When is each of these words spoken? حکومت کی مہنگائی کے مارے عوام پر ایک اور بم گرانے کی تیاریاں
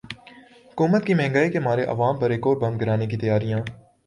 حکومت 0.67 1.05
کی 1.05 1.13
مہنگائی 1.13 1.51
کے 1.51 1.59
مارے 1.59 1.83
عوام 1.85 2.19
پر 2.19 2.29
ایک 2.29 2.47
اور 2.47 2.57
بم 2.57 2.77
گرانے 2.77 3.07
کی 3.07 3.17
تیاریاں 3.17 3.59